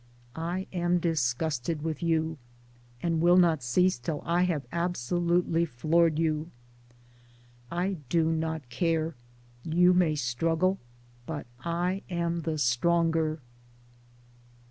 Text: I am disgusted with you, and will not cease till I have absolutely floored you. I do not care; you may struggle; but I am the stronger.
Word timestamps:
I 0.35 0.65
am 0.73 0.97
disgusted 0.97 1.83
with 1.83 2.01
you, 2.01 2.39
and 3.03 3.21
will 3.21 3.37
not 3.37 3.61
cease 3.61 3.99
till 3.99 4.23
I 4.25 4.45
have 4.45 4.65
absolutely 4.71 5.63
floored 5.63 6.17
you. 6.17 6.49
I 7.69 7.97
do 8.09 8.31
not 8.31 8.67
care; 8.69 9.13
you 9.63 9.93
may 9.93 10.15
struggle; 10.15 10.79
but 11.27 11.45
I 11.63 12.01
am 12.09 12.39
the 12.41 12.57
stronger. 12.57 13.41